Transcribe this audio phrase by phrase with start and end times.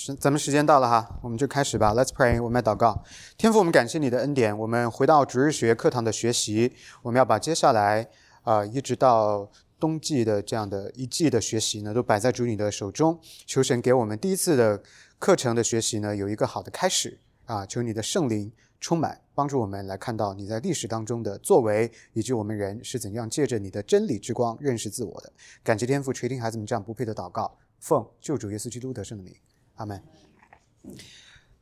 [0.00, 1.92] 是，咱们时间到了哈，我们就开始吧。
[1.92, 3.02] Let's pray，我们来祷告。
[3.36, 4.56] 天父，我们感谢你的恩典。
[4.56, 8.08] 我们回到主日学课堂的学习，我们要把接下来
[8.44, 9.50] 啊，一直到
[9.80, 13.18] 冬季的这样的一季的学习呢，都摆在主你的手中。
[13.44, 14.80] 求神给我们第一次的
[15.18, 17.66] 课程的学习呢，有一个好的开始啊！
[17.66, 25.32] 求你的圣灵充满，帮助我们来看到你在历史当中的作为，以及我们人是怎样借着你的真理之光认识自我的。
[25.64, 29.34] 感谢天父垂听孩子们这样不配的祷告，奉救主耶稣基督得胜的名。
[29.78, 30.02] 阿门。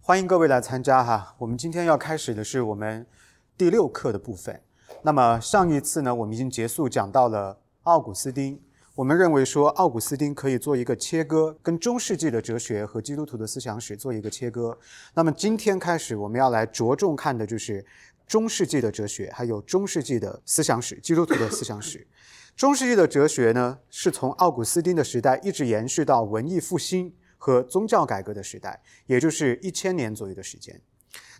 [0.00, 1.34] 欢迎各位来参加哈。
[1.38, 3.06] 我们今天要开始的是我们
[3.58, 4.58] 第六课的部分。
[5.02, 8.58] 那么上一次呢，我们已经结束讲到了奥古斯丁。
[8.94, 14.78] 我们认为说，奥古斯丁可以做一个切割，跟中世纪的哲学和基督徒的思想史做一个切割。
[15.12, 17.84] 那么今天开始，我们要来着重看的就是
[18.26, 22.06] 中世纪的哲学，还有中世纪的思想史，基督徒的思想史。
[22.56, 27.12] 中世纪的哲学呢，是从奥古斯丁的时代一直延续到文艺复兴。
[27.46, 30.80] 和宗教改革的时代，也就是一千年左右的时间。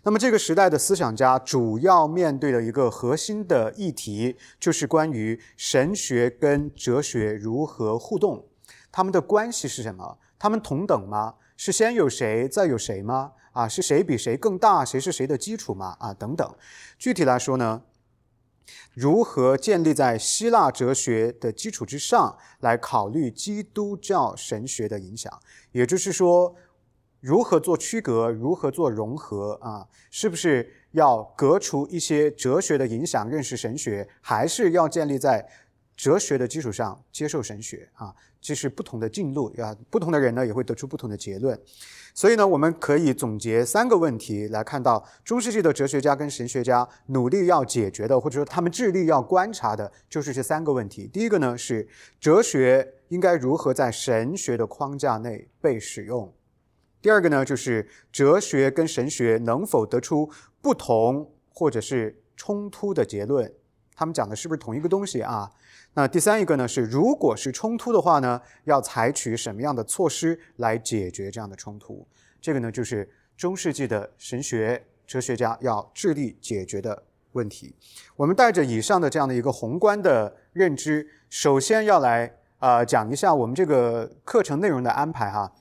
[0.03, 8.47] 那么这个时代的思想家主要面对的一个核心的议题，就是关于神学跟哲学如何互动，
[8.89, 10.17] 他们的关系是什么？
[10.39, 11.33] 他们同等吗？
[11.57, 13.33] 是先有谁再有谁吗？
[13.51, 14.85] 啊，是谁比谁更大？
[14.85, 15.97] 谁是谁的基础吗？
[15.99, 16.55] 啊，等等。
[16.97, 17.81] 具体来说呢？
[18.93, 25.31] 如何建立在希腊哲学的基础之上来考虑基督教神学的影响？
[25.71, 26.55] 也就是说，
[27.19, 28.29] 如何做区隔？
[28.29, 29.59] 如何做融合？
[29.61, 34.07] 啊，是不是要革除一些哲学的影响，认识神学？
[34.21, 35.47] 还是要建立在
[35.95, 37.89] 哲学的基础上接受神学？
[37.93, 41.59] 啊，这是不同的进路啊，不同的人呢也会得出不同的结论。
[42.17, 51.07] 所以呢，我们可以总结三个问题来看到中世纪的哲学家跟神学家努力要解决的，或者说他们致力要观察的，就是这三个问题。
[51.13, 51.87] 第一个呢是
[52.19, 56.33] 哲学应该如何在神学的框架内被使用；
[57.03, 60.27] 第二个呢就是哲学跟神学能否得出
[60.59, 63.53] 不同或者是冲突的结论，
[63.95, 65.51] 他们讲的是不是同一个东西啊？
[65.97, 72.07] 那第三一个呢是，如果是冲突的话呢，要采取什么样的措施来解决这样的冲突？
[72.39, 77.75] 这个呢就是中世纪的神学哲学家要致力解决的问题。
[78.15, 85.51] 我们带着以上的这样的一个宏观的认知，首先要来啊讲一下我们这个课程内容的安排哈。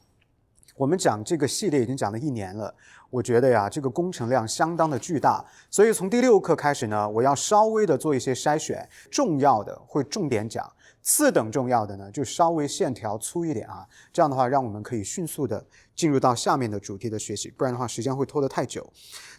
[0.76, 2.74] 我们讲这个系列已经讲了一年了。
[3.08, 10.70] 我觉得呀，这个工程量相当的巨大，所以从第六课开始呢，我要稍微的做一些筛选，重要的会重点讲，
[11.00, 15.64] 次等重要的呢就稍微线条粗一点啊，这样的话让我们可以迅速的
[15.94, 18.92] 进入到下面的主题的学习，不然的话时间会拖得太久。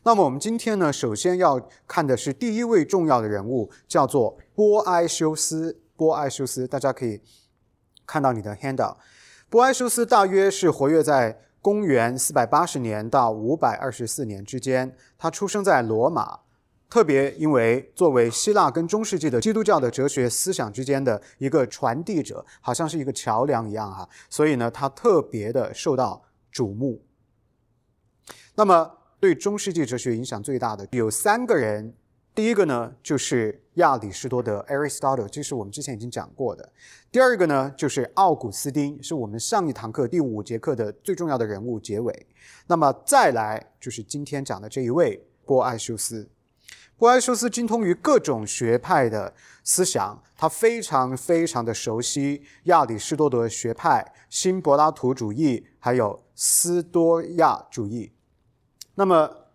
[0.04, 5.78] 那么我们今天呢，首先要看的是第一位重要的人物，叫做波埃修斯。
[5.98, 7.20] 波埃修斯，大家可以
[8.06, 8.96] 看到你的 handout。
[9.50, 11.42] 波埃修斯大约是活跃在。
[11.60, 16.40] 公元四百八十年到五百二十四年之间，他出生在罗马。
[16.90, 27.02] 特别因为作为希腊跟中世纪的基督教的哲学思想之间的一个传递者，好像是一个桥梁一样哈，所以呢，他特别的受到瞩目。
[28.56, 31.94] 那么，对中世纪哲学影响最大的有三个人。
[32.38, 36.72] 第一个呢，就是亚里士多德 （Aristotle），这是我们之前已经讲过的。
[37.12, 42.28] 第二个呢，就是奥古斯丁，是我们上一堂课第五节课的最重要的人物结尾。
[42.68, 46.30] 那么再来就是今天讲的这一位波埃修斯。
[46.96, 49.34] 波埃修斯精通于各种学派的
[49.64, 58.12] 思想，他非常非常的熟悉亚里士多德学派、新柏拉图主义，还有斯多亚主义。
[58.94, 59.47] 那么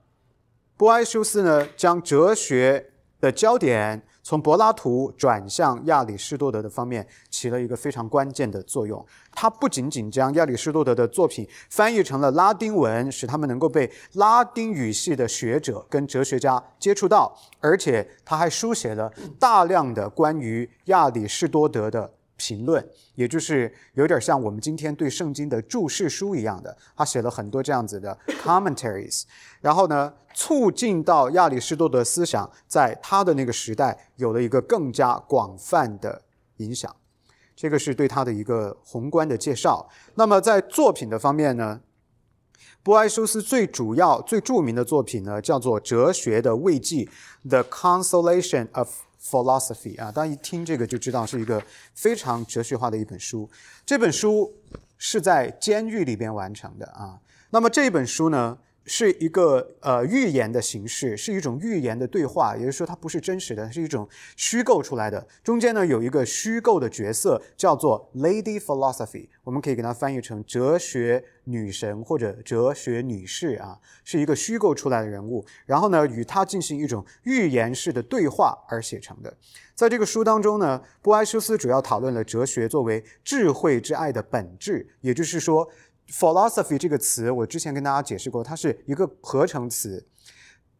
[0.82, 2.84] 波埃修斯呢，将哲学
[3.20, 9.06] 的焦点从柏拉图转向亚里士多德的方面，起了一个非常关键的作用。
[9.30, 22.12] 他不仅仅将亚里士多德的作品翻译成了拉丁文，使他们能够被拉丁语系的学者跟哲学家接触到，而且他还书写了大量的关于亚里士多德的。
[22.42, 29.22] 评论，也就是有点像我们今天对圣经的注释书一样的，他写了很多这样子的 commentaries，
[29.60, 36.22] 然后呢，促进到亚里士多德思想在他的那个时代有了一个更加广泛的
[36.56, 36.92] 影响。
[37.54, 39.88] 这个是对他的一个宏观的介绍。
[40.16, 41.80] 那么在作品的方面呢，
[42.82, 47.08] 波埃修斯最主要、最著名的作品呢，叫做《哲学的慰藉》
[47.48, 48.88] （The Consolation of）。
[49.22, 51.62] Philosophy 啊，大家一听这个就知道是一个
[51.94, 53.48] 非常哲学化的一本书。
[53.86, 54.52] 这本书
[54.98, 57.18] 是在监狱里边完成的啊。
[57.50, 65.26] 那么这本书呢，是一个呃预言的形式，是一种预言的对话，也就是说它不是真实的，是一种虚构出来的。
[65.44, 75.44] 中间呢有一个虚构的角色叫做 Lady Philosophy，我们可以给它翻译成哲学女神或者哲学女士啊，是一个虚构出来的人物。
[75.64, 79.32] 然后呢与她进行一种预言式的对话而写成的。
[79.74, 85.68] 在这个书当中呢，波埃修斯主要讨论了哲学作为智慧之爱的本质，也就是说。
[86.12, 90.06] Philosophy 这个词，我之前跟大家解释过，它是一个合成词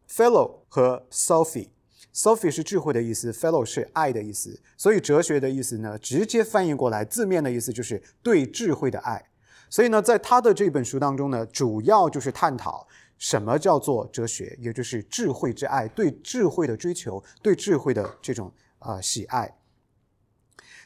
[0.07, 9.25] ，philo 和 sophie，sophie 是智慧的意思，philo 是爱的意思，所以哲学的意思呢，直接翻译过来，字面的意思就是对智慧的爱。
[9.71, 12.87] 所以呢，在他的这本书当中呢，主要就是探讨
[13.17, 19.57] 什么叫做哲学，也就是智慧之爱，对智慧的追求，对智慧的这种啊喜爱。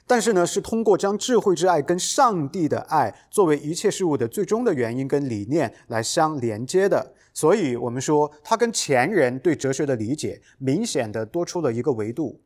[0.10, 12.40] 但是呢，是通过将智慧之爱跟上帝的爱作为一切事物的最终的原因跟理念来相连接的，所以我们说他跟前人对哲学的理解明显的多出了一个维度，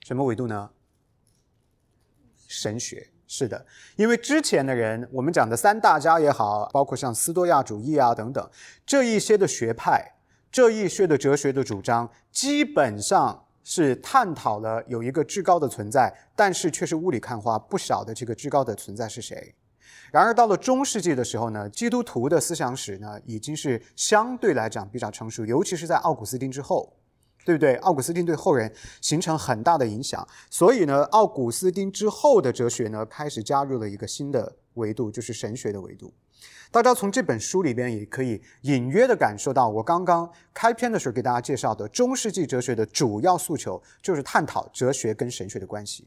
[0.00, 0.68] 什么维度呢？
[2.46, 3.64] 神学是的，
[3.96, 8.50] 因为之前的人我们讲的三大家也好，包括像斯多亚主义啊等等
[8.84, 10.16] 这一些的学派，
[10.52, 13.46] 这一些的哲学的主张，基本上。
[13.62, 19.54] 是探讨了有一个至高的存在，但是却是雾里看花，不晓得这个至高的存在是谁。
[20.12, 26.96] 然而到了中世纪的时候呢，基督徒的思想史呢已经是相对来讲比较成熟，尤其是在奥古斯丁之后，
[27.44, 27.74] 对不对？
[27.76, 36.12] 奥古斯丁对后人形成很大的影响，所以呢，奥古斯丁之后的哲学呢开始加入了一个新的维度，就是神学的维度。
[36.70, 46.06] 大家从这本书里边也可以隐约的感受到，我刚刚开篇的时候给大家介绍的中世纪哲学的主要诉求就是探讨哲学跟神学的关系，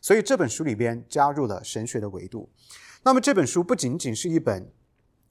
[0.00, 2.48] 所以这本书里边加入了神学的维度。
[3.04, 4.68] 那么这本书不仅仅是一本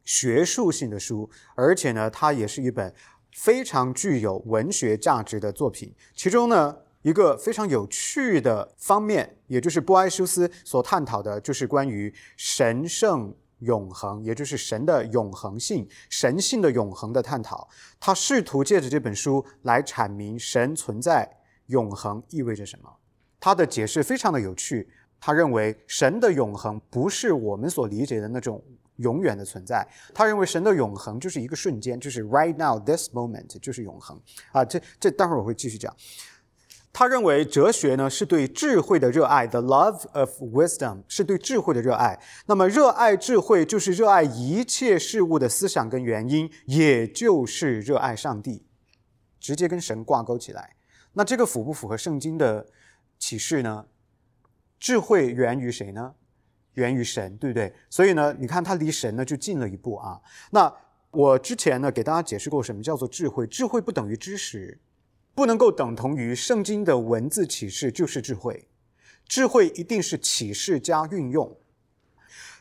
[0.06, 2.94] 学术性的书，而且呢，它也是一本
[3.36, 5.94] 非常具有文学价值的作品。
[6.16, 13.36] 其中呢，一个非常有趣的方面，也就是波埃修斯所探讨的，就是关于神圣。
[13.60, 17.68] 永恒，也就是神的永恒性、神性的永恒的探讨。
[18.00, 21.30] 他试图借着这本书来阐明神存在、
[21.68, 22.90] 永恒意味着什么。
[23.40, 24.90] 他的解释非常的有趣。
[25.22, 28.64] 他认为神的永恒不是我们所理解的那种
[28.96, 29.86] 永远的存在。
[30.14, 34.18] 他认为神的永恒就是一个瞬间，就是 right now this moment 就是永恒。
[34.54, 35.94] 啊，这这待会儿我会继续讲。
[36.92, 42.20] 他认为哲学呢是对智慧的热爱，the love of wisdom 是对智慧的热爱。
[42.48, 48.66] 那么热爱智慧就是热爱一切事物的思想跟原因，也就是热爱上帝，
[49.40, 50.76] 直接跟神挂钩起来。
[51.14, 52.68] 那这个符不符合圣经的
[53.18, 53.86] 启示呢？
[54.80, 56.16] 智慧源于谁呢？
[56.74, 57.74] 源于神，对不对？
[57.90, 60.20] 所以呢，你看他离神呢就近了一步啊。
[60.52, 60.74] 那
[61.12, 64.80] 我之前呢给大家解释过什么叫做智慧，智慧不等于知识。
[65.40, 68.68] 不能够等同于圣经的文字启示就是智慧，
[69.26, 71.56] 智慧一定是启示加运用。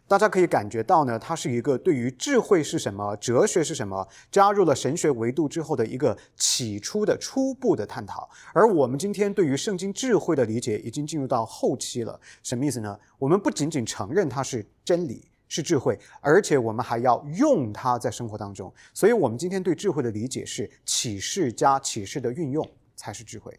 [0.06, 8.30] 大家可以感觉到呢，它是一个对于智慧是什么、哲学是什么，加入了神学维度之后的一个起初的初步的探讨。
[8.54, 12.96] 而我们今天对于圣经智慧的理解已经进入到后期了，什么意思呢？
[13.18, 15.24] 我们不仅仅承认它是真理。
[15.48, 18.72] 是智慧，而且我们还要用它在生活当中。
[18.92, 22.64] 所以，我们今天对智慧的理解是启示加启示的运用
[22.94, 23.58] 才是智慧。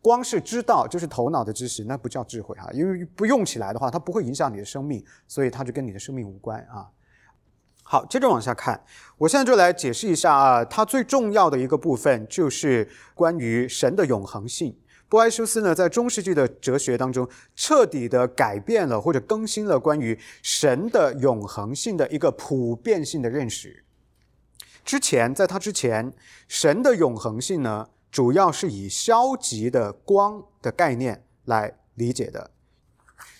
[0.00, 6.88] 光是知道就是头脑的知识，那不叫智慧哈，因为不用起来的话，它不会影响你的生命，所以它就跟你的生命无关啊。
[7.82, 8.80] 好，接着往下看，
[9.16, 14.76] 我现在就来解释一下啊，它最重要的一个部分就是关于神的永恒性。
[15.08, 23.84] 波埃修斯呢，在中世纪的哲学当中，彻底的改变了或者更新了关于神的永恒性的一个普遍性的认识。
[24.84, 26.12] 之前，在他之前，
[26.48, 32.50] 神的永恒性呢，主要是以消极的光的概念来理解的。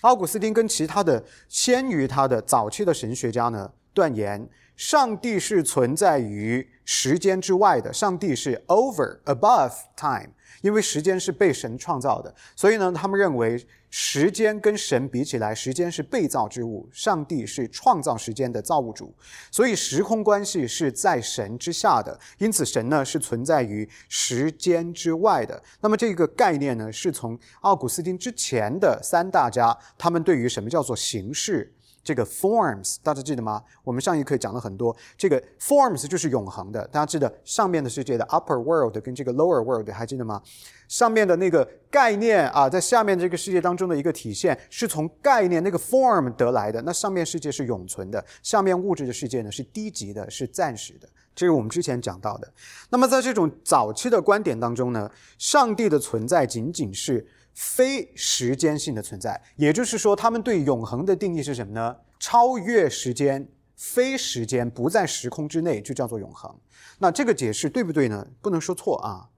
[0.01, 10.31] 奥古斯丁跟其他的先于他的早期的神学家呢，断言上帝是存在于时间之外的，上帝是 over above time。
[10.61, 19.13] 因为时间是被神创造的，所以呢，他们认为时间跟神比起来，时间是被造之物，上帝是创造时间的造物主，
[19.51, 25.61] 所以时空关系是在神之下的，因此神呢是存在于时间之外的。
[25.79, 31.71] 那么这个概念呢，是从奥古斯丁之前的三大家，他们对于什么叫做形式。
[32.07, 33.61] 这个 forms，大家记得吗？
[33.83, 36.87] 我们上一课讲了很多，这个 forms 就是永恒的。
[36.87, 40.41] 大家记得上面的世界的 upper world 跟这个 lower world 还记得吗？
[40.87, 46.81] 上面的那个概念啊，在下面这个世界当中的一个体现，是从概念那个 form 得来的。
[46.83, 51.09] 那上面世界是永存的，下面物质的世界呢是低级的，是暂时的。
[51.35, 52.49] 这是我们之前讲到的。
[52.89, 57.27] 那么在这种早期的观点当中呢，上帝的存在仅仅是。
[57.57, 61.97] 非时间性的存在，也就是说，他们对永恒的定义是什么呢？
[62.19, 66.55] 超越时间，非时间，不在时空之内，就叫做永恒。
[66.99, 68.27] 那这个解释对不对呢？
[68.43, 69.29] 不能说错啊，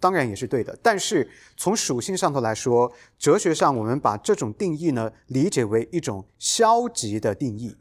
[0.00, 0.74] 当然也是对的。
[0.82, 7.76] 但是从属性上头来说，哲学上我们把这种定义呢，理解为一种消极的定义。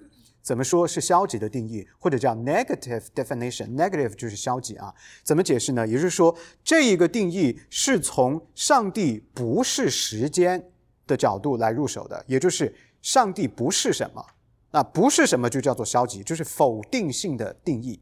[0.45, 4.93] 怎么说是消极的定义，或者叫 negative definition？negative 就是消极啊。
[5.23, 5.87] 怎么解释呢？
[5.87, 10.63] 也就是说，这一个定义是从上帝不是时间
[11.07, 12.71] 的角度来入手的，也就是
[13.01, 14.23] 上帝不是什么，
[14.69, 17.99] 那不是什么就叫做消极，就是否定性的定义；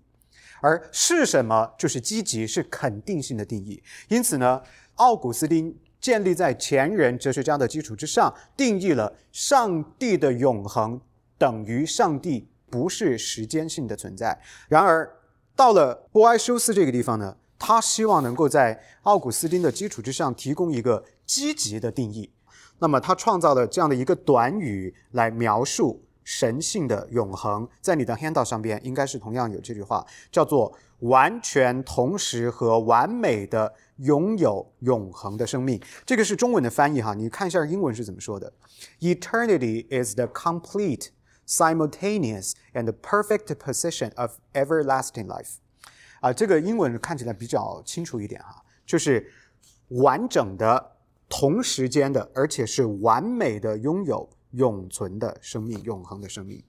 [0.59, 3.81] 而是什么就是积极，是肯定性的定义。
[4.09, 4.61] 因此呢，
[4.95, 10.99] 奥古斯丁建立在前人哲学家的基础之上，定义了上帝的永恒。
[11.43, 14.39] 等于上帝不是时间性的存在。
[14.69, 15.13] 然而，
[15.57, 22.31] 到了波埃修斯这个地方呢，他希望能够在奥古斯丁的基础之上提供一个积极的定义。
[22.79, 27.67] 那么，他创造了这样的一个短语来描述神性的永恒。
[27.81, 30.73] 在你的 handout 上边应该是同样有这句话，叫做
[31.03, 35.77] “完全同时和完美的拥有永恒的生命”。
[36.07, 38.53] 这个是中文的翻译哈，你看一下英文是怎么说的
[39.01, 41.09] ：“Eternity is the complete。”
[41.47, 45.55] Simultaneous and perfect position of everlasting life，
[46.21, 49.31] 啊，这个英文看起来比较清楚一点哈，就是
[49.89, 50.97] 完整的、
[51.27, 56.63] 同时间的，而且是完美的拥有永存的生命、永恒的生命。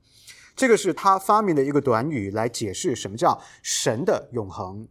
[0.56, 4.86] 这个是他发明的一个短语来解释什么叫神的永恒。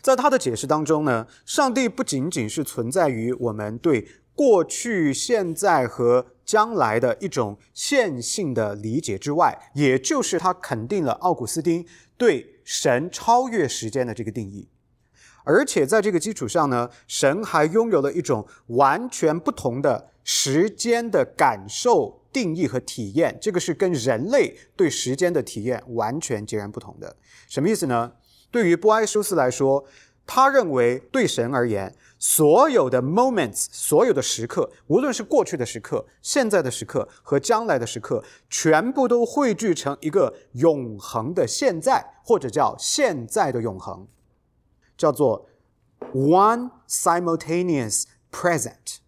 [0.00, 11.86] 在他的解释当中呢，上帝不仅仅是存在于我们对过去、现在和将来的一种线性的理解之外，也就是他肯定了奥古斯丁
[12.16, 14.68] 对神超越时间的这个定义，
[15.44, 27.16] 而且在这个基础上呢，神还拥有了一种完全不同的时间的感受、定义和体验，这个是跟人类对时间的体验完全截然不同的。
[27.48, 28.12] 什么意思呢？
[28.50, 29.84] 对于波埃修斯来说，
[30.26, 31.94] 他认为对神而言。
[32.18, 44.06] 所有的 moments，所有的时刻，无论是过去的时刻、现在的时刻和将来的时刻，全部都汇聚成一个永恒的现在，或者叫现在的永恒，
[44.96, 45.46] 叫做
[46.12, 48.98] one simultaneous present，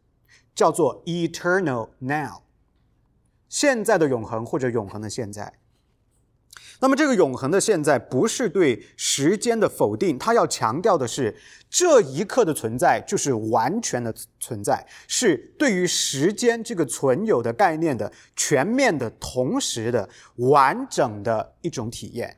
[0.54, 2.42] 叫做 eternal now，
[3.48, 5.54] 现在的永恒或者永恒的现在。
[6.78, 11.34] 那么，这个永恒的现在不是对时间的否定，它要强调的是
[11.70, 20.06] 这一刻的存在就是完全的存在，是对于时间这个存有的概念的全面的、同时的、
[20.36, 22.36] 完整的一种体验。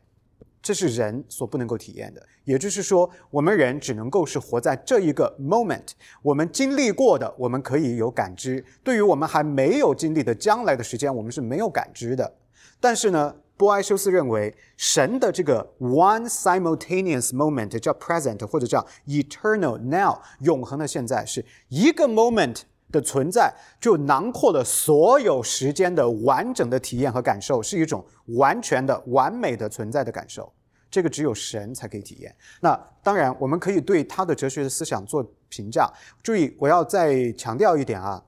[0.62, 2.22] 这是人所不能够体验的。
[2.44, 5.88] 也就是说，我们人只能够是活在这一个 moment，
[6.22, 12.32] 我们经历过的，我们可以有感知；对于我们还没有经历的将来的时间，我们是没有感知的。
[12.78, 13.34] 但是呢？
[13.58, 22.60] 波埃修斯认为，神的这个 one simultaneous moment 叫 present，或者叫 eternal now，永恒的现在，是一个 moment
[22.92, 28.02] 的存在，就囊括了所有时间的完整的体验和感受，是一种
[28.36, 30.50] 完全的、完美的存在的感受。
[30.88, 32.34] 这个只有神才可以体验。
[32.60, 35.86] 那当然，我们可以对他的哲学的思想做评价。
[36.22, 38.22] 注意，我要再强调一点啊。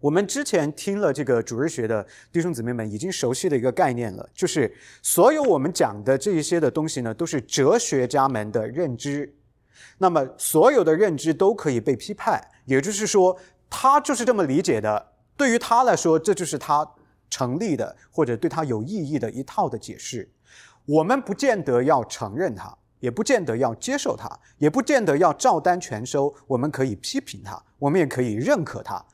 [0.00, 9.34] 我们之前听了这个主日学的弟兄姊妹们已经熟悉的一个概念了，就是所有我们讲的这一些的东西呢，都是哲学家们的认知。
[9.98, 13.38] 那么所有的认知都可以被批判，也就是说，
[13.68, 15.12] 他就是这么理解的。
[15.36, 16.86] 对于他来说，这就是他
[17.28, 20.26] 成立的或者对他有意义的一套的解释。
[20.86, 24.26] 我们不见得要承认它，也不见得要接受它，
[24.56, 26.34] 也不见得要照单全收。
[26.46, 29.04] 我们可以批评它，我们也可以认可它。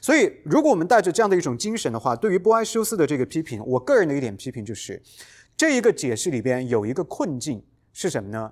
[0.00, 5.02] 所以，如果我们带着这样的一种精神的话，对于波埃修斯的这个批评，我个人的一点批评就是，
[5.54, 8.50] 这一个解释里边有一个困境是什么呢？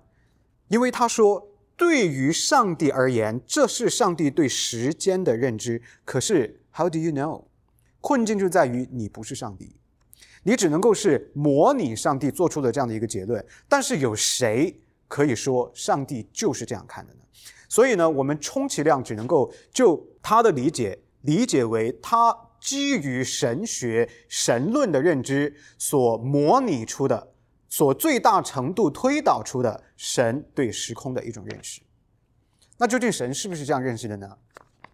[0.69, 5.81] 因为他说，对于上帝而言，这是上帝对时间的认知。
[6.05, 7.45] 可是，How do you know？
[8.03, 9.75] 困境就在于你不是上帝，
[10.43, 13.43] 你只能够是模拟上帝做出的这样的一个结论。
[13.67, 14.79] 但是，有谁
[15.09, 17.21] 可以说上帝就是这样看的呢？
[17.71, 20.99] 所以呢，我们充其量只能够就他的理解。
[21.23, 27.33] 理解为他基于神学神论的认知所模拟出的，
[27.69, 31.81] 所最大程度推导出的神对时空的一种认识。
[32.79, 34.39] 那究竟神是不是这样认识的呢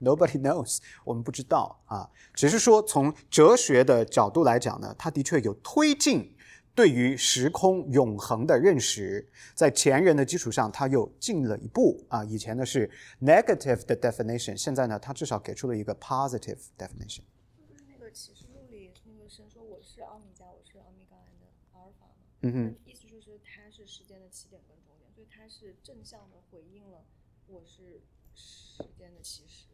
[0.01, 2.09] ？Nobody knows，我们不知道啊。
[2.35, 6.34] 只是说从哲学的角度来讲呢，它的确有推进
[6.75, 12.25] 对于时空永恒的认识，在前人的基础上，他又进了一步啊。
[12.25, 12.91] 以前呢是
[13.21, 17.23] negative 的 definition，现在呢，他至少给出了一个 positive definition。
[17.57, 22.15] 就是那个启示录里，那个神说我是奥米伽，我是奥米伽兰的阿尔法嘛。
[22.41, 27.05] 嗯哼，意思就是它是时间的起点跟终点，所以它是正向的回应了
[27.47, 28.03] 我是
[28.35, 29.67] 时间的起始。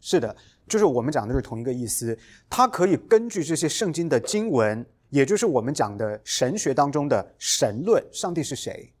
[0.00, 0.34] 是的，
[0.68, 2.16] 就是我们讲的是同一个意思。
[2.48, 8.92] 它可以根据这些圣经的经文，也就是我们讲的神学当中的神论，上帝是谁，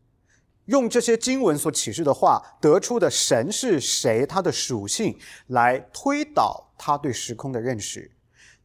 [0.64, 5.16] 用这些经文所启示的话得出的神是谁，它的属性
[5.48, 8.10] 来推导他对时空的认识。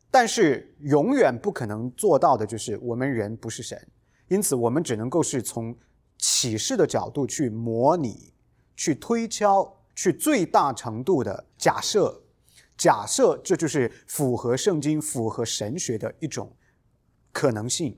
[0.09, 3.79] 但是永远不可能做到的就是我们人不是神，
[4.27, 5.75] 因此我们只能够是从
[6.17, 8.33] 启示的角度去模拟、
[8.75, 12.22] 去推敲、去最大程度的假设。
[12.77, 16.51] 假设这就是符合圣经、符合神学的一种
[17.31, 17.97] 可能性，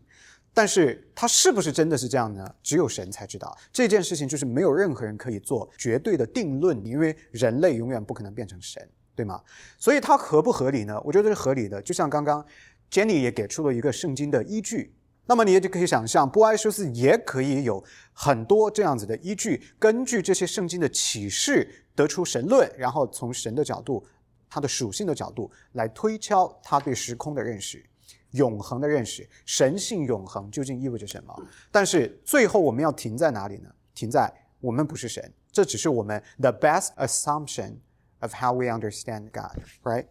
[0.53, 2.55] 但是它是不是真的是这样呢？
[2.61, 3.57] 只有神才知道。
[3.71, 9.41] 这件事情就是没有任何人可以做绝对的定论，因为人类永远不可能变成神，对吗？
[9.77, 11.01] 所以它合不合理呢？
[11.03, 11.81] 我觉得是合理的。
[11.81, 12.45] 就像刚刚
[12.91, 14.93] Jenny 也给出了一个圣经的依据，
[15.25, 24.05] 那么你也就可以想象，波埃修斯也可以有很多这样子的依据，根据这些圣经的启示得出神论，然后从神的角度。
[24.49, 27.85] 它的属性的角度来推敲他对时空的认识、
[28.31, 31.35] 永恒的认识、神性永恒究竟意味着什么？
[31.71, 33.69] 但是最后我们要停在哪里呢？
[33.93, 37.75] 停在我们不是神，这只是我们 the best assumption
[38.19, 40.07] of how we understand God，right？OK，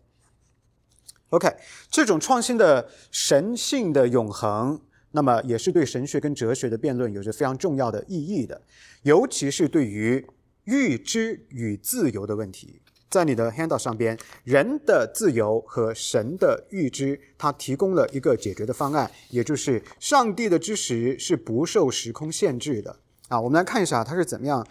[1.89, 8.63] 这种创新的神性的永恒，那么也是对神学跟哲学的辩论有着非常重要的意义的，
[9.03, 10.27] 尤其是对于
[10.65, 12.81] 预知与自由的问题。
[13.15, 23.41] 在你的 handout 上边，人的自由和神的预知，它提供了一个解决的方案，也就是上帝的知识是不受时空限制的啊。
[23.41, 24.67] 我们来看一下它是怎么样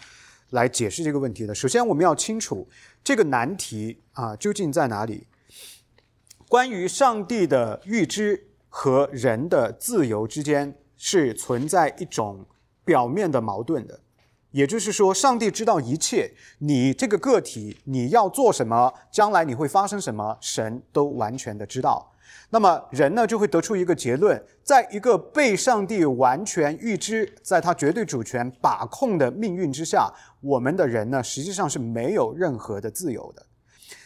[0.50, 1.56] 来解释这个问题的。
[1.56, 2.68] 首先，我们要清楚
[3.02, 5.26] 这个难题啊究竟在哪里。
[6.50, 12.46] 关于上帝的预知和人的自由之间是存在一种
[12.84, 14.02] 表面的矛盾的。
[14.54, 22.12] 也就是说，上帝知道一切，你这个个体你要做什么，将来你会发生什么，神都完全的知道。
[22.52, 33.44] 那么人呢，就会得出一个结论：在一个被上帝完全预知，在他绝对主权把控的命运之下，我们的人呢，实际上是没有任何的自由的。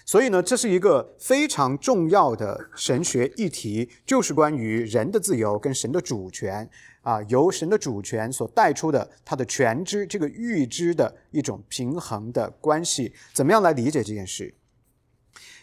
[0.05, 6.69] 所以呢，这是一个非常重要的神学议题，就是关于人的自由跟神的主权。
[7.07, 14.53] 啊，由神的主权所带出的他的全知，这个预知的一种平衡的关系，怎么样来理解这件事？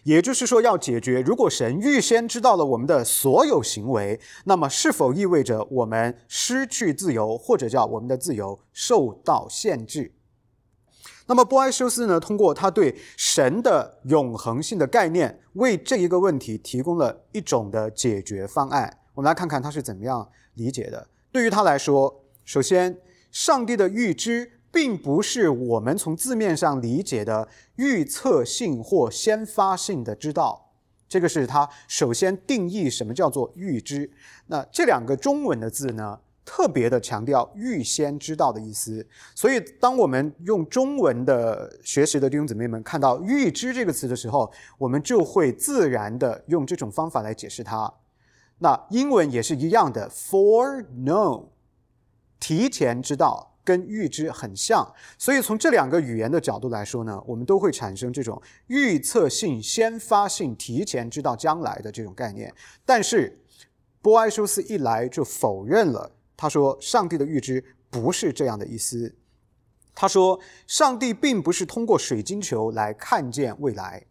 [0.05, 10.15] 也就是说，要解决，如果神预先知道了我们的所有行为，那么是否意味着我们失去自由，或者叫我们的自由受到限制？
[11.27, 19.01] 那么波埃修斯呢，通过他对神的永恒性的概念，为这一个问题提供了一种的解决方案。
[19.13, 21.09] 我们来看看他是怎么样理解的。
[21.35, 22.97] 对于他来说，首先，
[23.33, 30.71] 上帝的预知并不是我们从字面上理解的预测性或先发性的知道。
[31.09, 34.09] 这个是他首先定义什么叫做预知。
[34.47, 39.05] 那这两个中文的字呢，特别的强调预先知道的意思。
[39.35, 47.93] 所以，当我们用中文的学习的弟兄姊妹们看到“预知”这个词的时候，我们就会自然的用这种方法来解释它。
[48.59, 51.49] 那英文也是一样的，foreknow，
[52.39, 54.95] 提前知道，跟预知很像。
[55.19, 62.55] 所以从这两个语言的角度来说呢，我们都会产生这种预测性、先发性、提前知道将来的这种概念。
[62.85, 63.41] 但是
[64.01, 69.15] 波埃修斯一来就否认了，他说上帝的预知不是这样的意思。
[69.95, 74.05] 他说上帝并不是通过水晶球来看见未来。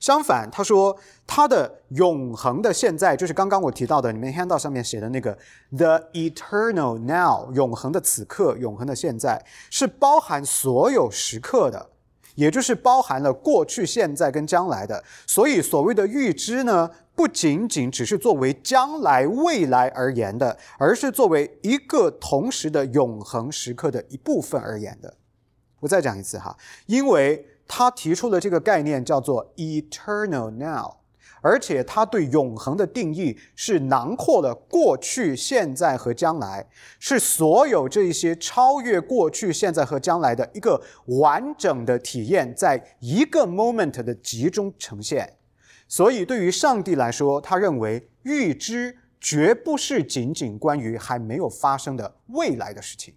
[0.00, 5.36] 相反，他说他的永恒的现在，就是刚刚我提到的，你们 handout 上面写的那个
[5.76, 11.90] the eternal now，永恒的此刻，永恒的现在，是包含所有时刻的，
[12.36, 15.02] 也就是包含了过去、现在跟将来的。
[15.26, 25.16] 所以，所谓的预知呢，不仅仅只是作为将来、未来而言的，而是作为一个同时的永恒时刻的一部分而言的。
[25.80, 26.56] 我再讲一次哈，
[26.86, 27.44] 因为。
[27.70, 30.96] 他提出的这个概念叫做 eternal now，
[31.42, 36.66] 而且他对永恒的定义是囊括了过去、现在和将来，
[36.98, 40.82] 是所有这一些超越过去、现在和将来的一个
[41.20, 45.36] 完整的体验，在一个 moment 的集中呈现。
[45.86, 53.14] 所以，对于上帝来说，他认为预知绝不是仅仅关于还没有发生的未来的事情，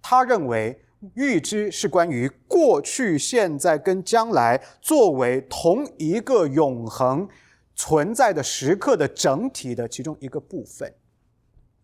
[0.00, 0.84] 他认为。
[1.14, 7.28] 预知是关于过去、现在跟将来作为同一个永恒
[7.74, 10.94] 存在的时刻的整体的其中一个部分，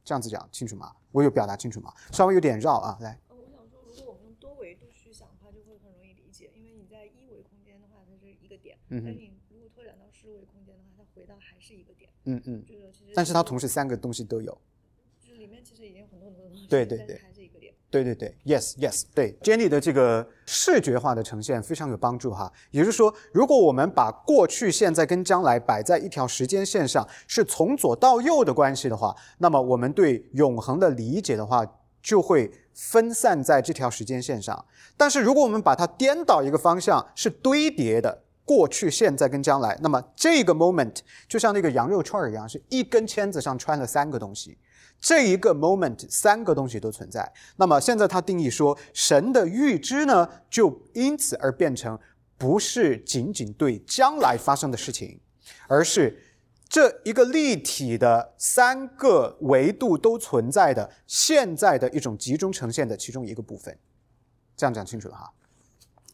[0.05, 0.93] 这样子讲清楚吗？
[1.11, 1.93] 我有表达清楚吗？
[2.13, 3.19] 稍微有点绕啊，来。
[3.29, 12.11] 呃，我想说，如果我们用多维度去想的话，就会很容易理解，因为你在一维空间的话，它是一个点；，但是你如果拓展到十维空间的话，它回到还是一个点。
[12.25, 12.65] 嗯嗯。
[12.65, 13.13] 就是其实。
[13.15, 14.57] 但是它同时三个东西都有。
[15.19, 16.67] 就是里面其实已经有很多很多东西。
[16.69, 17.21] 对对对。
[17.91, 22.53] 对对对，yes yes，对，Jenny 的这个视觉化的呈现非常有帮助哈。
[22.71, 31.65] 也就是说，如果我们把过去、现在跟将来摆在一条时间线上，是从左到右的关系的话，那么我们对永恒的理解的话，
[32.03, 34.67] 就会分散在这条时间线上。
[34.99, 40.97] 但是如果我们把它颠倒一个方向，是堆叠的，过去、现在跟将来，那么这个 moment
[41.27, 44.59] 就像那个羊肉串一样，是一根签子上穿了三个东西。
[45.01, 47.33] 这一个 moment，三个东西都存在。
[47.57, 51.99] 那么现在他定义说，神的预知呢，就因此而变成
[52.37, 55.21] 不是仅仅对将来发生的事情，
[55.69, 56.21] 而是
[56.69, 63.79] 这一个立体的三个维度都存在的现在的一种集中呈现的其中一个部分。
[64.57, 65.33] 这样讲清楚了哈。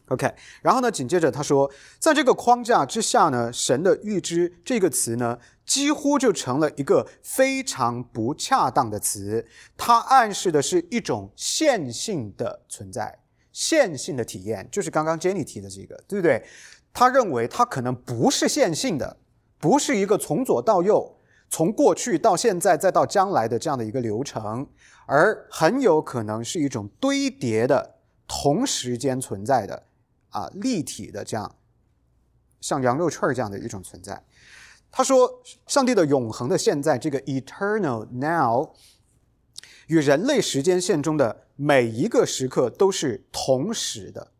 [0.09, 5.39] OK，然后呢，紧接着他说，在这个框架之下呢，神的预知这个词呢。
[5.65, 9.43] 几乎就成了一个非常不恰当的词，
[9.75, 13.17] 它暗示的是一种线性的存在，
[13.51, 16.45] 线性的体验，就是刚刚 Jenny 提的这个，对不对？
[16.93, 19.17] 他认为它可能不是线性的，
[19.57, 21.17] 不是一个从左到右，
[21.49, 24.67] 从过去到现在再到将来的这样的一个流程，
[25.07, 27.95] 而很有可能是一种堆叠的、
[28.27, 29.81] 同时间存在的
[30.35, 31.55] 啊立体的这样，
[32.59, 34.21] 像羊肉串这样的一种存在。
[34.91, 38.69] 他说：“上帝的永恒的现在，这个 eternal now，
[39.87, 44.31] 与人类时间线中的每一个时刻都是同时的。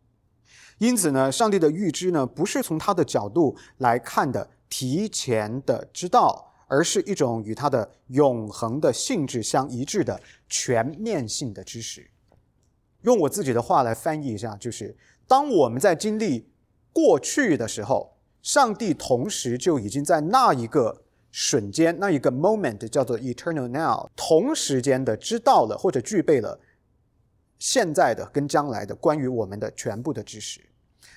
[0.78, 12.10] 因此呢，上帝的预知呢，不是从他的角度来看的提前的知道，而是一种与他的永恒的性质相一致的全面性的知识。
[13.02, 14.98] 用我自己的话来翻译一下，就是
[15.28, 16.50] 当我们在经历
[16.92, 18.14] 过去的时候。”
[18.46, 26.60] 上帝同时就已经在那一个瞬间、那一个 moment 叫做 eternal now，同时间的知道了或者具备了
[27.58, 30.62] 现在的跟将来的关于我们的全部的知识。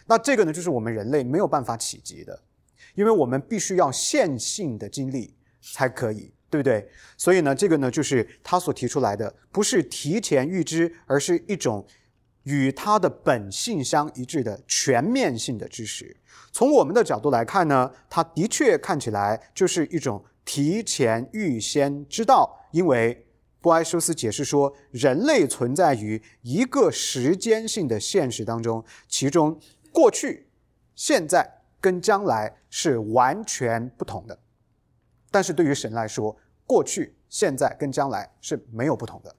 [0.06, 2.42] 那这个呢，就是我们人类没有办法企及的，
[2.94, 6.88] 因为我们必须要线性的经历才可以，对不对？
[7.18, 11.86] 所以呢，这个呢，就是他所提出来的，不是提前预知，而是一种
[12.44, 16.16] 与他的本性相一致的全面性的知识。
[16.52, 23.26] 从我们的角度来看呢，它的确看起来就是一种提前预先知道，因为
[23.60, 29.60] 波埃修斯解释说，人类存在于一个时间性的现实当中，其中
[29.92, 30.48] 过去、
[30.94, 34.38] 现在跟将来是完全不同的，
[35.30, 39.36] 但是对于神来说，过去、现在跟将来是没有不同的。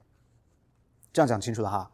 [1.11, 1.91] 这样讲清楚了哈。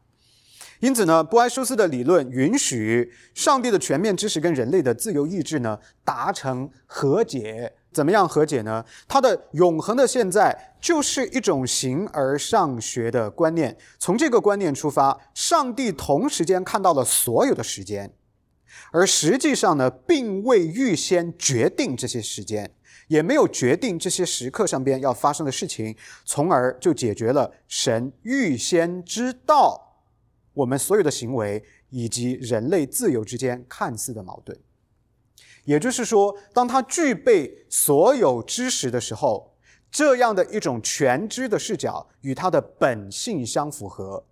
[0.80, 7.74] 因此呢，波埃修斯的理论允许上帝的全面知识跟人类的自由意志呢达成和解。
[7.94, 8.84] 怎么样和解呢？
[9.08, 13.78] 它的永恒的现在就是一种形而上学的观念。
[13.98, 18.12] 从这个观念出发，上帝同时间看到了所有的时间，
[18.92, 22.70] 而实际上呢，并未预先决定这些时间，
[23.08, 29.95] 也没有决定这些时刻上边要发生的事情，从而就解决了神预先知道。
[30.56, 34.58] 我们所有的行为以及人类自由之间看似的矛盾，
[35.66, 39.54] 也就是说，当他具备所有知识的时候，
[39.92, 44.26] 这样的一种全知的视角与他的本性相符合。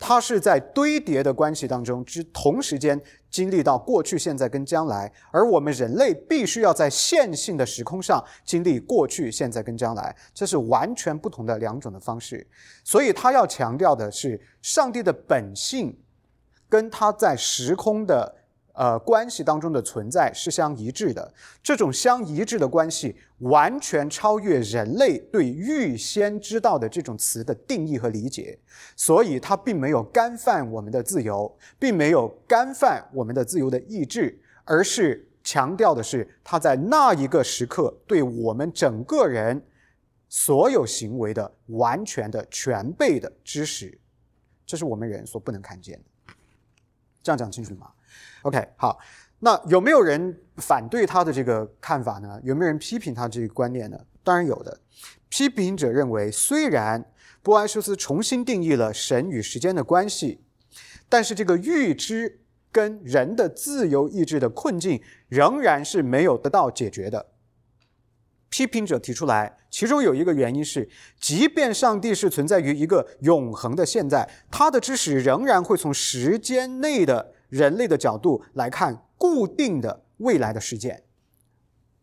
[0.00, 2.98] 它是在堆叠的关系当中之同时间
[3.30, 12.44] 经历到过去、现在跟将来，而我们人类必须要在线性的时空上经历过去、现在跟将来，这是完全不同的两种的方式。
[12.82, 15.94] 所以他要强调的是，上帝的本性
[16.68, 18.39] 跟他在时空的。
[18.80, 21.34] 呃，关系当中的存在是相一致的。
[21.62, 28.58] 这种相一致的关系完全超越人类对预先知道的这种词的定义和理解，
[28.96, 39.62] 所以它并没有干犯我们的自由，并没有干犯我们的自由的意志，而是强调的是他在那一个时刻对我们整个人
[40.30, 44.00] 所有行为的完全的全备的知识，
[44.64, 46.34] 这是我们人所不能看见的。
[47.22, 47.90] 这样讲清楚吗
[48.42, 48.98] ？OK，好，
[49.38, 52.40] 那有没有人反对他的这个看法呢？
[52.42, 53.98] 有没有人批评他这个观念呢？
[54.22, 54.80] 当然有的。
[55.28, 57.04] 批评者认为，虽然
[57.42, 60.40] 波埃修斯重新定义了神与时间的关系，
[61.08, 62.40] 但是这个预知
[62.72, 67.26] 跟人的自由意志的困境仍然是没有得到解决的。
[68.48, 70.88] 批评者提出来，其中有一个原因是，
[71.20, 81.02] 即便上帝是存在于一个永恒的现在，他的知识仍然会从时间内的人类的角度来看固定的未来的事件。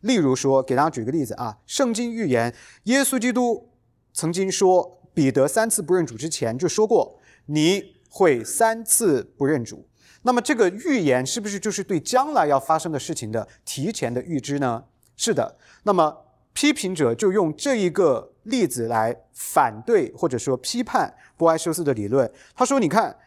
[0.01, 3.71] 例如说，给大家举个例子啊，圣经预言耶稣基督
[4.13, 9.87] 曾经说，彼得三次不认主之前就说过，你会三次不认主。
[10.21, 14.83] 那么这个预言是不是就是对将来要发生的事情的提前的预知呢？
[15.15, 15.57] 是的。
[15.83, 22.31] 那么批评者就用这一个例子来反对或者说批判波埃修斯的理论。
[22.55, 23.17] 他说：“你看。”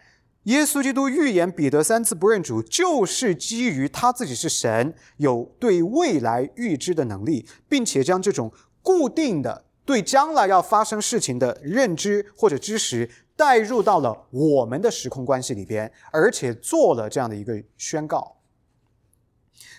[0.45, 8.51] 耶稣基督预言彼得三次不认主，就是基于他自己是神，有对未来预知的能力，并且将这种
[8.81, 18.39] 固定的对将来要发生事情的认知或者知识带入到了我们的时空关系里边，而且做了这样的一个宣告。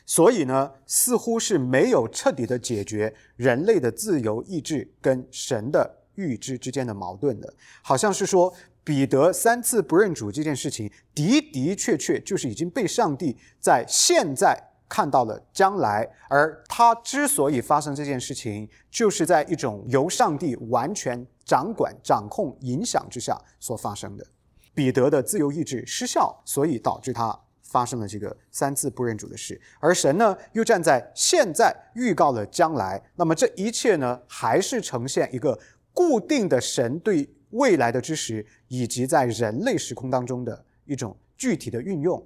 [0.05, 8.53] 所以呢，似乎是没有彻底的解决人类的自由意志跟神的预知之间的矛盾的，好像是说。
[8.83, 24.25] 彼得三次不认主这件事情的的确确就是已经被上帝在现在看到了将来，而他之所以发生这件事情，就是在一种由上帝完全掌管、掌控、影响之下所发生的。
[24.73, 29.61] 彼得的自由意志失效，所以导致他发生了这个三次不认主的事。
[29.79, 35.57] 而神呢，又站在现在预告了将来，那么这一切呢，还是呈现一个
[35.93, 37.29] 固定的神对。
[37.51, 42.21] 未来的知识以及在人类时空当中的一种具体的运用，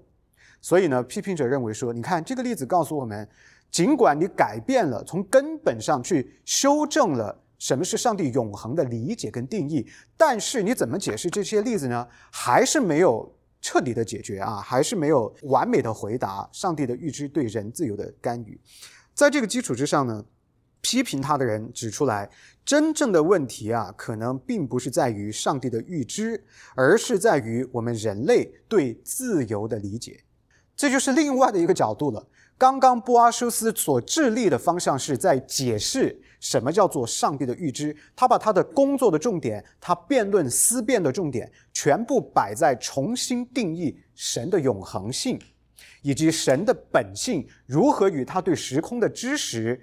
[0.61, 3.27] 所以呢，批评者认为说，你看这个例子告诉我们，
[3.69, 9.85] 尽管你改变了，从根本上去修正了什么是上帝永恒的理解跟定义，
[10.17, 12.07] 但是你怎么解释这些例子呢？
[12.31, 18.59] 还是没有彻底的解决啊，还是没有完美的回答上帝的预知对人自由的干预。
[19.13, 20.23] 在这个基础之上呢，
[20.85, 22.29] 批评他的人指出来。
[22.63, 26.43] 真正的问题啊，可能并不是在于上帝的预知，
[26.75, 30.19] 而是在于我们人类对自由的理解。
[30.75, 32.27] 这就是另外的一个角度了。
[32.57, 45.39] 刚刚波阿修斯所致力的方向是在解释什么叫做上帝的预知，他把他的工作的重点，他辩论思辨的重点，全部摆在重新定义神的永恒性，
[46.01, 49.79] 以及神的本性如何与他对时空的知识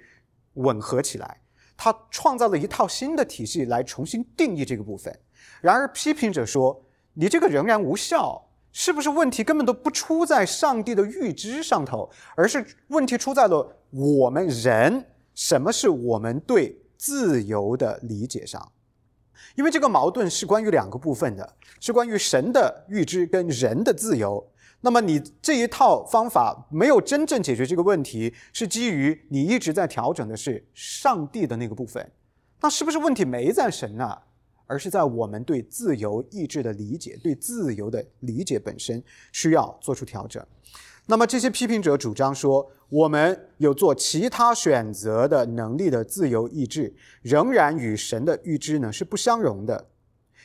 [0.55, 1.39] 吻合起来。
[1.75, 5.13] 他创造了一套新的体系来重新定义这个部分。
[5.59, 6.79] 然而，批评者说
[7.13, 18.71] ：“你这个仍然无效，是不是问题根本都不出在上帝的预知上头，而是问题出在了我们人什么是我们对自由的理解上？
[19.55, 24.47] 因为这个矛盾是关于两个部分的，是关于神的预知跟人的自由。”
[24.85, 32.11] 那么你这一套方法没有真正解决这个问题，是基于你一直在调整的是上帝的那个部分，
[32.59, 34.23] 那是不是问题没在神啊？
[34.67, 40.45] 而是在我们对自由意志的理解，对自由的理解本身需要做出调整。
[41.05, 49.87] 那么这些批评者主张说，我们有做其他选择的能力的自由意志，仍然与神的预知呢是不相容的，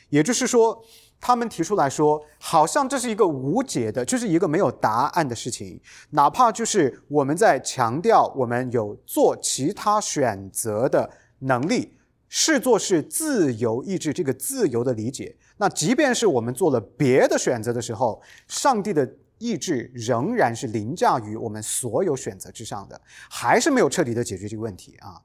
[0.07, 0.81] 也就是说。
[1.21, 5.79] 他们提出来说，好像这是一个无解的，就是一个没有答案的事情。
[6.11, 11.97] 哪怕就是我们在强调我们有做其他选择的能力，
[12.29, 15.35] 视作是自由意志这个自由的理解。
[15.57, 25.21] 那即便是我们做了别的选择的时候，上帝的意志仍然是凌驾于我们所有选择之上的，还是没有彻底的解决这个问题啊！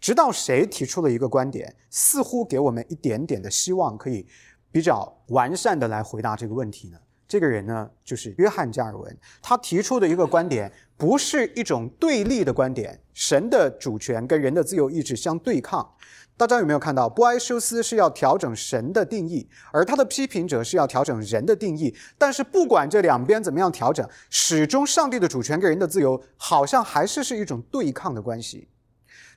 [0.00, 4.26] 直到谁提出了一个观点，似乎给我们一点点的希望，可以。
[4.74, 6.98] 比较完善的来回答这个问题呢？
[7.28, 9.16] 这个人呢，就是约翰加尔文。
[9.40, 15.88] 他提出的一个观点，不是一种对立的观点，神的主权跟人的自由意志相对抗。
[16.36, 21.96] 大家有没有看到，波埃修斯是要调整神的定义，而他的批评者是要调整人的定义。
[22.18, 28.68] 但是不管这两边怎么样调整，始终上帝的主权跟人的自由好像还是是一种对抗的关系。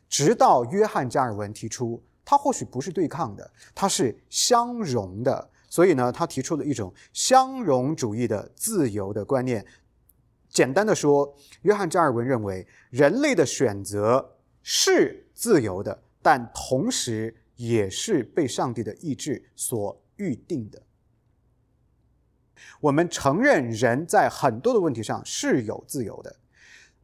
[0.10, 2.04] 直到约翰加尔文提出。
[2.30, 5.50] 它或许不是对抗的，它是相容的。
[5.70, 9.66] 所以呢，他提出了一种相容主义的自由的观念。
[10.50, 20.82] 简单的说，约翰加尔文认为，人类的选择是自由的，但同时也是被上帝的意志所预定的。
[22.82, 26.36] 我们承认人在很多的问题上是有自由的。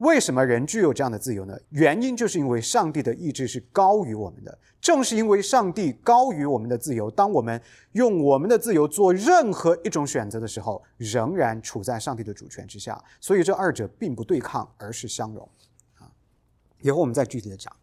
[0.03, 1.57] 为什么人具有这样的自由呢？
[1.69, 4.57] 原因就是因为上帝的意志是高于我们的。
[4.81, 7.59] 正是因为上帝高于我们的自由，当我们
[7.93, 13.01] 用我们的自由做任何一种选择的时候，仍然处在上帝的主权之下。
[13.21, 15.47] 所以这二者并不对抗，而是相容。
[15.99, 16.11] 啊，
[16.81, 17.73] 以后我们再具体的讲。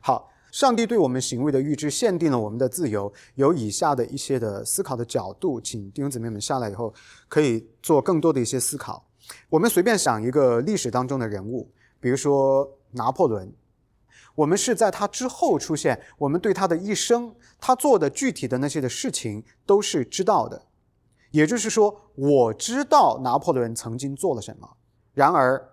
[0.00, 6.94] 好，上帝对我们行为的预知限定了我们的自由，有以下的一些的思考的角度，请弟兄姊妹们下来以后
[7.26, 9.04] 可以做更多的一些思考。
[9.48, 13.52] 我们随便想一个历史当中的人物，比如说拿破仑，
[14.34, 20.66] 我们是在他之后出现，我们对他的一生，他做的具体的那些的事情都是知道的。
[21.30, 24.68] 也就是说，我知道拿破仑曾经做了什么，
[25.14, 25.70] 然而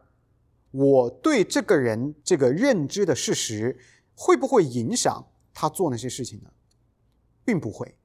[0.72, 3.78] 我对这个人这个认知的事实，
[4.16, 6.50] 会不会影响他做那些事情呢？
[7.44, 7.96] 并不会。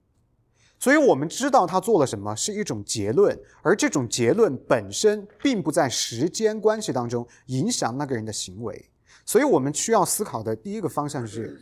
[0.83, 8.91] 所以我们知道他做了什么是一种结论，而这种结论本身并不在时间关系当中影响那个人的行为。
[9.25, 11.57] 所以我们需要思考的第一个方向是：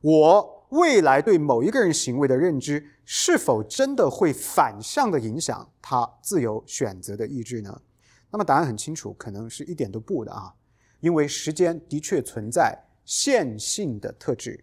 [0.00, 7.82] 我未来对某一个人行为的认知是否真的会反向的影响他自由选择的意志呢？
[8.30, 10.54] 那么答案很清楚，可能是一点都不的啊，
[11.00, 14.62] 因为时间的确存在线性的特质，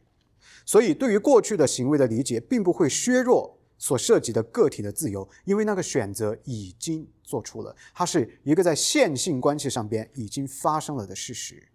[0.66, 3.58] 所以对于过去的行为的理解并不会削弱。
[3.82, 11.68] 所涉及的个体的自由，因为那个选择已经做出了，它是一个在线性关系上边已经发生了的事实。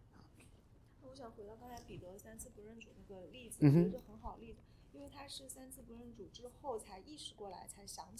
[1.03, 4.61] 我想回到刚才彼得三次不认主那个例子，得很好例子，
[4.92, 8.16] 因为他是三次不认主之后才意识过来，才想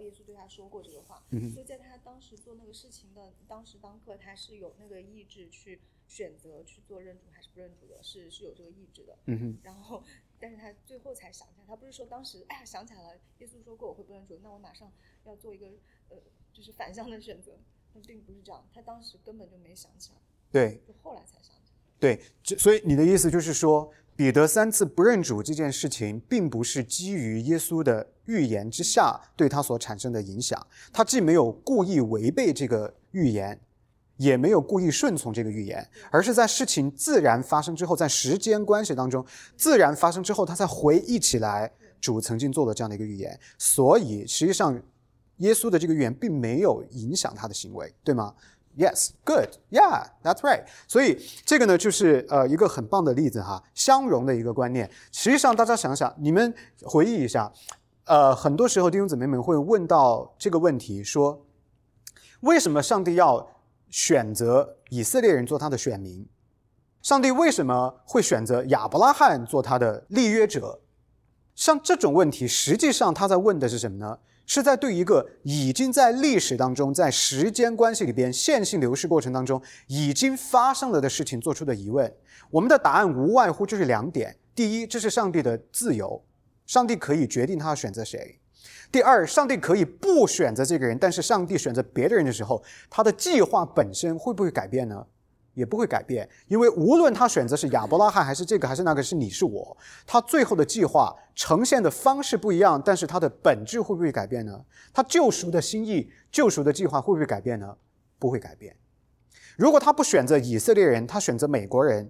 [0.00, 9.18] 耶稣对他说过这个话，所以在他当时做那个事情的当时当刻，他是有那个意志去选择去做认主还是不认主的，是是有这个意志的。
[9.26, 10.04] 嗯哼，然后。
[10.40, 14.92] 但是他最后才想起来，他不是说当时哎呀想起来了，耶稣说过我会不认主，那我马上
[15.24, 15.66] 要做一个
[16.10, 16.16] 呃
[16.52, 17.58] 就是反向的选择，
[17.92, 20.18] 他并不是这样，他当时根本就没想起来，
[20.52, 21.56] 对，就后来才想。
[21.98, 33.60] 对，所以你的意思就是说，彼得三次不认主这件事情，并不是基于耶稣的预言之下对他所产生的影响，他既没有故意违背这个预言。
[34.18, 39.24] 也没有故意顺从这个预言，而是在事情自然发生之后，在时间关系当中
[39.56, 43.38] 自然发生之后，他才回忆起来主曾经做了这样的一个预言。
[43.58, 44.76] 所以实际上，
[45.36, 48.34] 耶稣的这个预言并没有影响他的行为，对吗
[48.78, 50.64] ？Yes, good, yeah, that's right。
[50.86, 54.90] 所以这个呢，就是呃一个很棒的例子哈，相容的一个观念。
[55.12, 57.52] 实际上，大家想想，你们回忆一下，
[58.04, 61.44] 呃，很多时候弟兄姊妹们会问到这个问题，说
[62.40, 63.46] 为什么上帝要？
[63.90, 66.28] 选择以色列人做他的选民，
[67.00, 70.82] 上帝为什么会选择亚伯拉罕做他的立约者？
[71.54, 74.18] 像这种问题，实际上他在问的是什么呢？
[74.48, 82.10] 是在对一个已经在历史当中，在时间关系里边线性流逝过程当中已经发生了的事情做出的疑问。
[82.50, 86.24] 我们的答案无外乎就是两点：第一，这是上帝的自由，
[86.66, 88.40] 上帝可以决定他选择谁。
[88.90, 95.06] 第二，上帝可以不选择这个人，但是上帝选择别的人的时候，他的计划本身会不会改变呢？
[95.58, 104.64] 也不会改变，因为无论他选择是亚伯拉罕还是这个还是那个，是你是我，他最后的计划呈现的方式不一样，但是他的本质会不会改变呢？
[104.92, 107.76] 他救赎的心意、救赎的计划会不会改变呢？
[108.20, 108.76] 不会改变。
[109.56, 112.08] 如果他不选择以色列人，他选择美国人，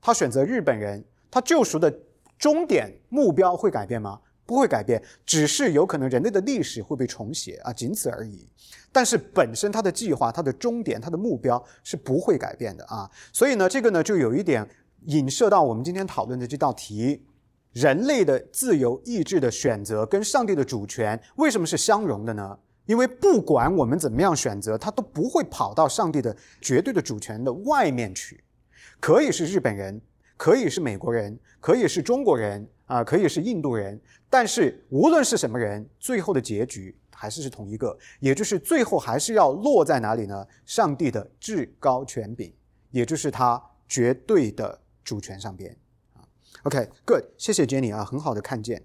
[0.00, 1.96] 他选择日本人，他救赎的
[2.36, 4.18] 终点目标会改变吗？
[4.44, 8.48] 不会改变，只是有可能人类的历史会被重写啊，仅此而已。
[8.92, 13.10] 但是本身它的计划、它的终点、它的目标是不会改变的啊。
[13.32, 14.68] 所以呢，这个呢就有一点
[15.06, 17.24] 影射到我们今天讨论的这道题：
[17.72, 22.58] 人类的自由意志的选择跟上帝的主权为什么是相容的呢？
[22.84, 28.44] 因为不管我们怎么样选择，它都不会跑到上帝的绝对的主权的外面去。
[29.00, 30.00] 可以是日本人，
[30.36, 32.68] 可以是美国人，可以是中国人。
[32.86, 40.44] 啊，可以是印度人，但是无论是什么人，最后的结局还是是同一个，也就是最后还是要落在哪里呢？
[40.66, 42.52] 上帝的至高权柄，
[42.90, 45.76] 也就是他绝对的主权上边。
[46.14, 46.26] 啊
[46.64, 48.84] ，OK，Good，谢谢 Jenny 啊，很好的看见。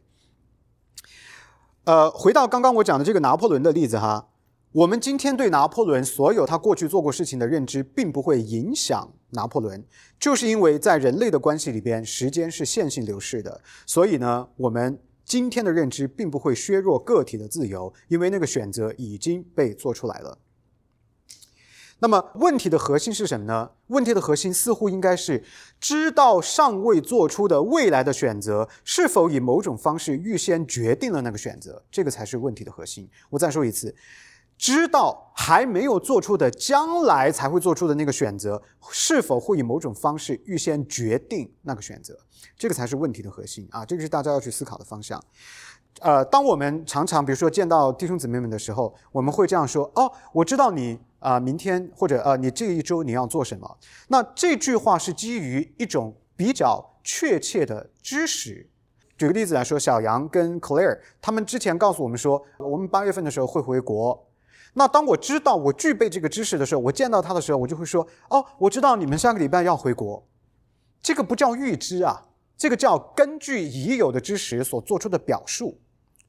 [1.86, 4.30] 呃，回到刚刚我讲的这个拿破仑的例子哈。
[4.74, 9.84] 我们今天对拿破仑所有他过去做过事情的认知，并不会影响拿破仑，
[10.20, 20.38] 就是因为在人类的关系里边，时间是线性流逝的，所以呢，我们今天的认知并不会削弱个体的自由，因为那个选择已经被做出来了。
[22.00, 23.72] 那么问题的核心是什么呢？
[23.88, 25.44] 问题的核心似乎应该是
[25.82, 33.10] 知道尚未做出的未来的选择是否以某种方式预先决定了那个选择，这个才是问题的核心。
[33.32, 33.94] 我再说一次，
[34.58, 42.18] 知道还没有做出的将来才会做出的那个选择是否会以某种方式预先决定那个选择，
[42.58, 43.86] 这个才是问题的核心啊！
[43.86, 45.24] 这个是大家要去思考的方向。
[46.00, 53.78] 呃，当我们常常比如说见到弟兄姊妹们的时候，我们会这样说：“哦，我知道你啊，明天或者呃，你这一周你要做什么？”
[54.10, 58.70] 那这句话是基于一种比较确切的知识。
[59.18, 64.27] 举个例子来说，小杨跟 Claire 他们之前告诉我们说，我们八月份的时候会回国。
[64.78, 70.24] 那当我知道我具备这个知识的时候，我见到他的时候，我就会说：“哦，我知道你们下个礼拜要回国。”
[71.02, 72.24] 这个不叫预知啊，
[72.56, 75.76] 这个叫根据已有的知识所做出的表述。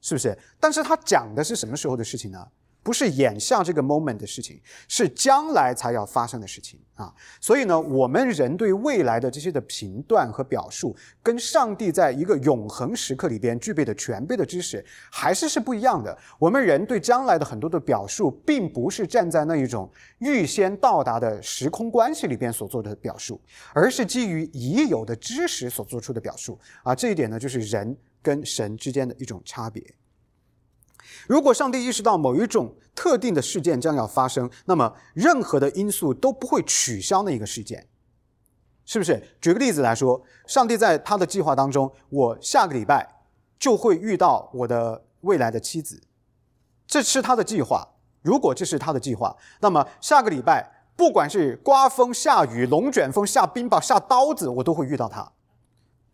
[0.01, 0.35] 是不是？
[0.59, 2.47] 但是他讲的是什么时候的事情呢？
[2.81, 7.13] 不是眼下这个 moment 的事情，是将来才要发生的事情啊！
[7.39, 16.17] 所以呢，我们人对未来的这些的评断和表述，跟上帝在一个永恒时刻里边具备的全备的知识，还是是不一样的。
[16.39, 23.39] 我们人对将来的很多的表述，并不是站在那一种预先到达的时空关系里边所做的表述，
[23.73, 26.95] 而是基于已有的知识所做出的表述啊！
[26.95, 27.97] 这一点呢，就是人。
[28.21, 29.81] 跟神之间的一种差别。
[31.27, 37.87] 如果上帝意识到某一种特定的事件将要发生，那么任何的因素都不会取消那一个事件，
[38.85, 39.21] 是不是？
[39.39, 43.23] 举个例子来说，上帝在他的计划当中，我下个礼拜
[43.57, 46.01] 就会遇到我的未来的妻子，
[46.87, 47.87] 这是他的计划。
[48.21, 55.31] 如果这是他的计划，那么下个礼拜不管是刮风下雨、龙卷风下冰雹下刀子，我都会遇到他，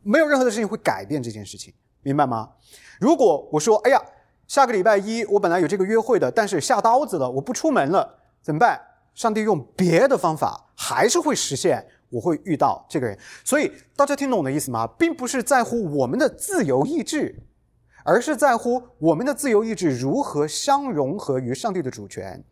[0.03, 1.73] 没有任何的事情会改变这件事情。
[2.03, 2.51] 明白吗？
[2.99, 3.99] 如果我说，哎呀，
[4.47, 8.79] 下个礼拜一我本来有这个约会的，但是下刀子了，我不出门了，怎么办？
[9.13, 13.17] 上帝用别的方法还是会实现，我会遇到这个人。
[13.43, 14.85] 所以大家听懂我的意思吗？
[14.99, 17.43] 并不是在乎我们的自由意志，
[18.03, 22.43] 而是在乎我们的自由意志如何相融合于上帝的主权。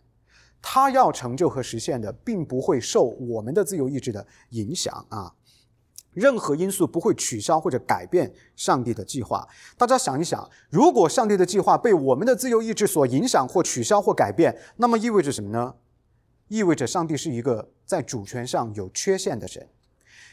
[0.62, 5.30] 他要成就和实现的，并不会受我们的自由意志的影响啊。
[6.14, 9.48] 任何因素不会取消或者改变上帝的计划。
[9.78, 15.76] 大家想一想，如果上帝的计划被我们的自由意志所影响或取消或改变，那么意味着什么呢？
[16.48, 19.68] 意味着上帝是一个在主权上有缺陷的神。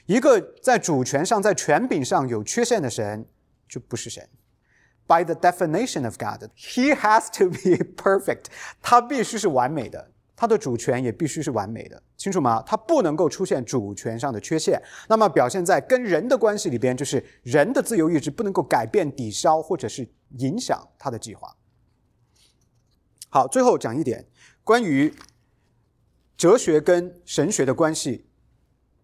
[0.06, 3.26] 一个在主权上、在权柄上有缺陷的神，
[3.68, 4.28] 就不是神。
[5.06, 8.44] By the definition of God, He has to be perfect。
[8.82, 10.09] 他必须是完美的。
[10.40, 12.62] 它的主权也必须是完美的，清楚吗？
[12.64, 14.82] 它不能够出现主权上的缺陷。
[15.06, 21.54] 那么表现在跟人的关系里边，就是人的自由意志不能够改变、抵消或者是影响他的计划。
[23.28, 24.30] 好，最后讲一点
[24.64, 25.14] 关于
[26.38, 28.24] 哲学跟神学的关系。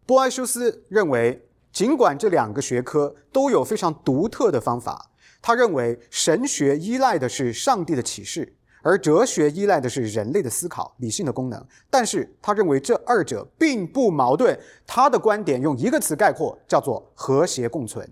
[0.06, 5.10] 波埃修斯认为，尽管这两个学科都有非常独特的方法，
[5.42, 8.55] 他认为神学依赖的是上帝的启示。
[8.86, 14.56] 而哲学依赖的是人类的思考、理性的功能，但是他认为这二者并不矛盾。
[14.86, 18.08] 他的观点用一个词概括，叫做和谐共存。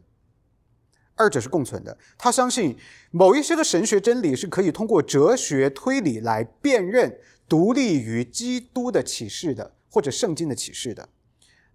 [1.14, 1.96] 二者是共存的。
[2.18, 2.76] 他相信
[3.12, 11.08] 某一些的神学真理是可以通过哲学推理来辨认独立于基督的启示的，或者圣经的启示的。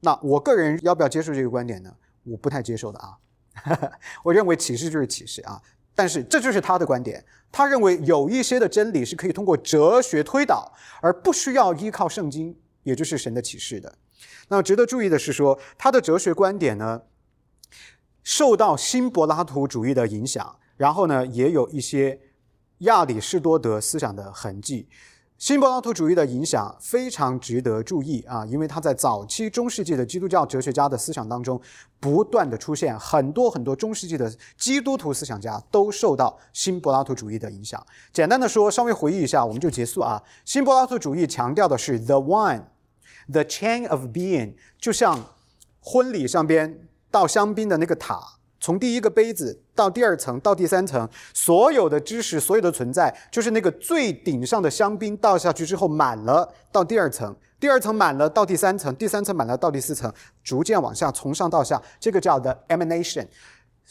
[0.02, 1.96] 那我个人要不要接受这个观点呢？
[2.26, 3.16] 我不太接受的啊。
[4.26, 5.62] 我认为启示就是启示啊。
[6.00, 7.22] 但是这就是他的观点。
[7.52, 10.72] 他认为有一些的真理是可以通过哲学推导，
[11.02, 13.94] 而不需要依靠圣经，也就是神的启示的。
[14.48, 17.02] 那值得注意的是，说他的哲学观点呢，
[18.24, 22.18] 受到新柏拉图主义的影响，然后呢，也有一些
[22.78, 24.88] 亚里士多德思想的痕迹。
[25.40, 31.60] 新柏拉图主义的影响非常值得注意啊，因为他在早期中世纪的基督教哲学家的思想当中
[31.98, 37.82] 不断的出现，很多很多中世纪的基督徒思想家都受到新柏拉图主义的影响。
[38.12, 40.22] 简单的说，稍微回忆一下，我们就结束啊。
[40.44, 45.24] 新柏拉图主义强调的是 the one，the chain of being，就像
[45.80, 48.39] 婚礼上边倒香槟的那个塔。
[48.60, 60.12] 从第一个杯子到第二层到第三层，所有的知识，所有的存在，就是那个最顶上的香槟倒下去之后满了，到第二层，第二层满了到第三层，第三层满了到第四层，
[60.44, 63.26] 逐渐往下，从上到下，这个叫 the emanation。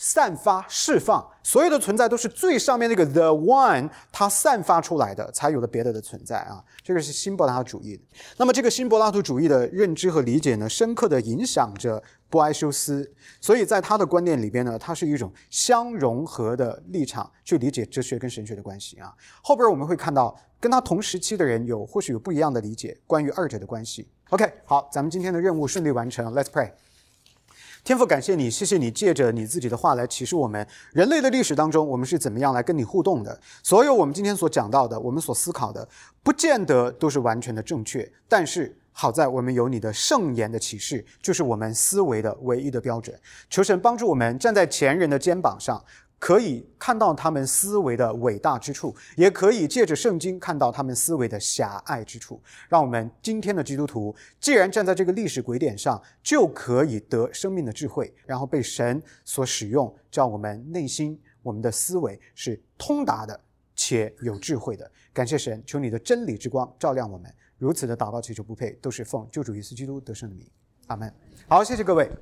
[0.01, 6.63] 散发、释放，所有的存在都是最上面那个 The One，它散发出来的，才有了别的的存在啊。
[6.85, 8.01] 这个是新柏拉图主义。
[8.37, 13.13] 那么这个新柏拉图主义的认知和理解呢，深刻的影响着波埃修斯。
[13.41, 19.13] 所以在他的观念里边呢，它是一种相融合的立场去理解哲学跟神学的关系啊。
[19.43, 24.09] 后边我们会看到，跟他同时期的人有或许有不一样的理解，关于二者的关系。
[24.31, 26.71] OK，好，咱们今天的任务顺利完成，Let's pray。
[27.89, 33.41] 天赋，感谢你，谢谢你借着你自己的话来启示我们，人类的历史当中，我们是怎么样来跟你互动的。
[33.63, 35.89] 所有我们今天所讲到的，我们所思考的，
[36.23, 43.19] 不见得都是完全的正确，但是好在我们有你的圣言的启示，就是我们思维的唯一的标准。
[43.49, 45.83] 求神帮助我们站在前人的肩膀上。
[46.19, 52.43] 可以看到他们思维的伟大之处，也可以借着圣经看到他们思维的狭隘之处。
[52.69, 63.41] 让我们今天的基督徒，既然站在这个历史轨点上，就可以得生命的智慧，然后被神所使用，叫我们内心、我们的思维是通达的
[63.77, 64.91] 且有智慧的。
[65.13, 67.33] 感谢神，求你的真理之光照亮我们。
[67.59, 70.47] 如此的祷告祈求不配，都是奉救主耶稣基督得胜的名。
[70.89, 71.13] 阿门。
[71.49, 72.11] 好，谢谢各位。